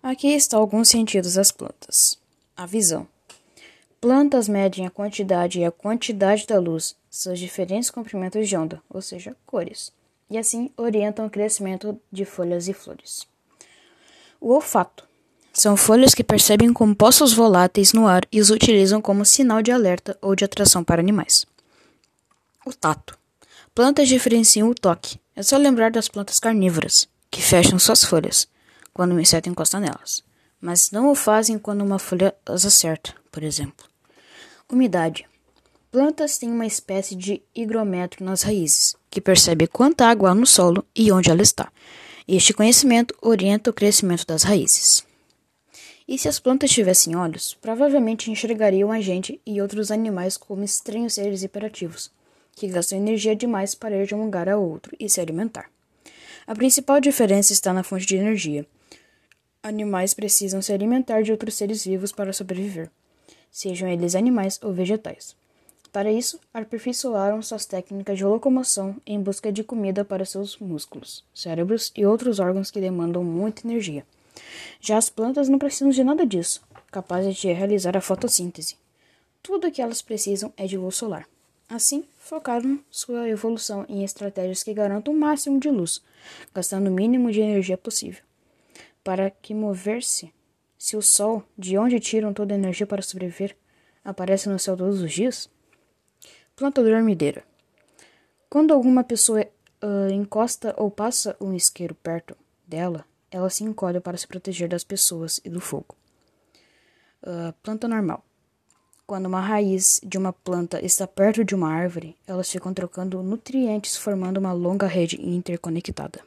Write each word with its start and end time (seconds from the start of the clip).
Aqui 0.00 0.28
estão 0.28 0.60
alguns 0.60 0.88
sentidos 0.88 1.34
das 1.34 1.50
plantas. 1.50 2.18
A 2.56 2.64
visão. 2.64 3.06
Plantas 4.00 4.48
medem 4.48 4.86
a 4.86 4.90
quantidade 4.90 5.58
e 5.58 5.64
a 5.64 5.72
quantidade 5.72 6.46
da 6.46 6.58
luz, 6.60 6.94
seus 7.10 7.36
diferentes 7.36 7.90
comprimentos 7.90 8.48
de 8.48 8.56
onda, 8.56 8.80
ou 8.88 9.02
seja, 9.02 9.34
cores, 9.44 9.92
e 10.30 10.38
assim 10.38 10.70
orientam 10.76 11.26
o 11.26 11.30
crescimento 11.30 12.00
de 12.12 12.24
folhas 12.24 12.68
e 12.68 12.72
flores. 12.72 13.26
O 14.40 14.52
olfato. 14.52 15.04
São 15.52 15.76
folhas 15.76 16.14
que 16.14 16.22
percebem 16.22 16.72
compostos 16.72 17.32
voláteis 17.32 17.92
no 17.92 18.06
ar 18.06 18.22
e 18.30 18.40
os 18.40 18.50
utilizam 18.50 19.02
como 19.02 19.24
sinal 19.24 19.60
de 19.62 19.72
alerta 19.72 20.16
ou 20.22 20.36
de 20.36 20.44
atração 20.44 20.84
para 20.84 21.00
animais. 21.00 21.44
O 22.64 22.72
tato. 22.72 23.18
Plantas 23.74 24.06
diferenciam 24.06 24.70
o 24.70 24.74
toque. 24.76 25.18
É 25.34 25.42
só 25.42 25.56
lembrar 25.56 25.90
das 25.90 26.08
plantas 26.08 26.38
carnívoras, 26.38 27.08
que 27.28 27.42
fecham 27.42 27.80
suas 27.80 28.04
folhas 28.04 28.46
quando 28.98 29.12
um 29.14 29.20
inseto 29.20 29.48
encosta 29.48 29.78
nelas, 29.78 30.24
mas 30.60 30.90
não 30.90 31.08
o 31.08 31.14
fazem 31.14 31.56
quando 31.56 31.82
uma 31.82 32.00
folha 32.00 32.34
as 32.44 32.66
acerta, 32.66 33.14
por 33.30 33.44
exemplo. 33.44 33.86
Umidade. 34.68 35.24
Plantas 35.88 36.36
têm 36.36 36.50
uma 36.50 36.66
espécie 36.66 37.14
de 37.14 37.40
higrômetro 37.54 38.24
nas 38.24 38.42
raízes, 38.42 38.96
que 39.08 39.20
percebe 39.20 39.68
quanta 39.68 40.06
água 40.06 40.30
há 40.30 40.34
no 40.34 40.44
solo 40.44 40.84
e 40.96 41.12
onde 41.12 41.30
ela 41.30 41.42
está. 41.42 41.70
Este 42.26 42.52
conhecimento 42.52 43.14
orienta 43.22 43.70
o 43.70 43.72
crescimento 43.72 44.26
das 44.26 44.42
raízes. 44.42 45.06
E 46.08 46.18
se 46.18 46.28
as 46.28 46.40
plantas 46.40 46.72
tivessem 46.72 47.14
olhos, 47.14 47.56
provavelmente 47.60 48.32
enxergariam 48.32 48.90
a 48.90 49.00
gente 49.00 49.40
e 49.46 49.62
outros 49.62 49.92
animais 49.92 50.36
como 50.36 50.64
estranhos 50.64 51.14
seres 51.14 51.44
hiperativos, 51.44 52.10
que 52.50 52.66
gastam 52.66 52.98
energia 52.98 53.36
demais 53.36 53.76
para 53.76 53.94
ir 53.94 54.08
de 54.08 54.14
um 54.16 54.24
lugar 54.24 54.48
a 54.48 54.58
outro 54.58 54.96
e 54.98 55.08
se 55.08 55.20
alimentar. 55.20 55.70
A 56.44 56.52
principal 56.52 57.00
diferença 57.00 57.52
está 57.52 57.72
na 57.72 57.84
fonte 57.84 58.04
de 58.04 58.16
energia. 58.16 58.66
Animais 59.68 60.14
precisam 60.14 60.62
se 60.62 60.72
alimentar 60.72 61.22
de 61.22 61.30
outros 61.30 61.54
seres 61.54 61.84
vivos 61.84 62.10
para 62.10 62.32
sobreviver, 62.32 62.90
sejam 63.50 63.86
eles 63.86 64.14
animais 64.14 64.58
ou 64.62 64.72
vegetais. 64.72 65.36
Para 65.92 66.10
isso, 66.10 66.40
aperfeiçoaram 66.54 67.42
suas 67.42 67.66
técnicas 67.66 68.16
de 68.16 68.24
locomoção 68.24 68.96
em 69.06 69.20
busca 69.20 69.52
de 69.52 69.62
comida 69.62 70.06
para 70.06 70.24
seus 70.24 70.56
músculos, 70.56 71.22
cérebros 71.34 71.92
e 71.94 72.06
outros 72.06 72.40
órgãos 72.40 72.70
que 72.70 72.80
demandam 72.80 73.22
muita 73.22 73.66
energia. 73.66 74.06
Já 74.80 74.96
as 74.96 75.10
plantas 75.10 75.50
não 75.50 75.58
precisam 75.58 75.90
de 75.90 76.02
nada 76.02 76.24
disso, 76.24 76.62
capazes 76.90 77.36
de 77.36 77.52
realizar 77.52 77.94
a 77.94 78.00
fotossíntese. 78.00 78.74
Tudo 79.42 79.66
o 79.66 79.70
que 79.70 79.82
elas 79.82 80.00
precisam 80.00 80.50
é 80.56 80.64
de 80.64 80.78
luz 80.78 80.96
solar. 80.96 81.28
Assim, 81.68 82.04
focaram 82.18 82.80
sua 82.90 83.28
evolução 83.28 83.84
em 83.86 84.02
estratégias 84.02 84.62
que 84.62 84.72
garantam 84.72 85.12
o 85.12 85.18
máximo 85.18 85.60
de 85.60 85.68
luz, 85.68 86.00
gastando 86.54 86.86
o 86.86 86.90
mínimo 86.90 87.30
de 87.30 87.42
energia 87.42 87.76
possível 87.76 88.27
para 89.08 89.30
que 89.30 89.54
mover-se. 89.54 90.34
Se 90.76 90.94
o 90.94 91.00
sol, 91.00 91.42
de 91.56 91.78
onde 91.78 91.98
tiram 91.98 92.30
toda 92.34 92.52
a 92.52 92.58
energia 92.58 92.86
para 92.86 93.00
sobreviver, 93.00 93.56
aparece 94.04 94.50
no 94.50 94.58
céu 94.58 94.76
todos 94.76 95.00
os 95.00 95.10
dias? 95.10 95.48
Planta 96.54 96.84
dormideira. 96.84 97.42
Quando 98.50 98.74
alguma 98.74 99.02
pessoa 99.02 99.40
uh, 99.82 100.12
encosta 100.12 100.74
ou 100.76 100.90
passa 100.90 101.34
um 101.40 101.54
isqueiro 101.54 101.94
perto 101.94 102.36
dela, 102.66 103.02
ela 103.30 103.48
se 103.48 103.64
encolhe 103.64 103.98
para 103.98 104.18
se 104.18 104.28
proteger 104.28 104.68
das 104.68 104.84
pessoas 104.84 105.40
e 105.42 105.48
do 105.48 105.58
fogo. 105.58 105.96
Uh, 107.22 107.54
planta 107.62 107.88
normal. 107.88 108.22
Quando 109.06 109.24
uma 109.24 109.40
raiz 109.40 110.02
de 110.04 110.18
uma 110.18 110.34
planta 110.34 110.84
está 110.84 111.06
perto 111.06 111.42
de 111.42 111.54
uma 111.54 111.72
árvore, 111.72 112.14
elas 112.26 112.50
ficam 112.50 112.74
trocando 112.74 113.22
nutrientes, 113.22 113.96
formando 113.96 114.36
uma 114.36 114.52
longa 114.52 114.86
rede 114.86 115.18
interconectada. 115.18 116.22